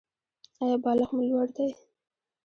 ایا 0.61 0.77
بالښت 0.83 1.11
مو 1.15 1.21
لوړ 1.29 1.47
دی؟ 1.55 1.69